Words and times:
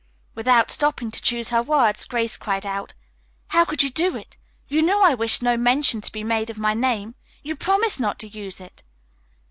Without 0.33 0.71
stopping 0.71 1.11
to 1.11 1.21
choose 1.21 1.49
her 1.49 1.61
words, 1.61 2.05
Grace 2.05 2.35
cried 2.35 2.65
out: 2.65 2.95
"How 3.49 3.63
could 3.63 3.83
you 3.83 3.91
do 3.91 4.15
it? 4.17 4.35
You 4.67 4.81
knew 4.81 4.97
I 4.99 5.13
wished 5.13 5.43
no 5.43 5.55
mention 5.57 6.01
to 6.01 6.11
be 6.11 6.23
made 6.23 6.49
of 6.49 6.57
my 6.57 6.73
name. 6.73 7.13
You 7.43 7.55
promised 7.55 7.99
not 7.99 8.17
to 8.21 8.27
use 8.27 8.59
it." 8.59 8.81